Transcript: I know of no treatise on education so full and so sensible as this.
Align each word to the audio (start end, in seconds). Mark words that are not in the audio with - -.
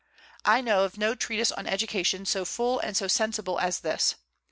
I 0.45 0.61
know 0.61 0.83
of 0.83 0.97
no 0.97 1.13
treatise 1.13 1.51
on 1.51 1.67
education 1.67 2.25
so 2.25 2.43
full 2.43 2.79
and 2.79 2.97
so 2.97 3.07
sensible 3.07 3.59
as 3.59 3.81
this. 3.81 4.15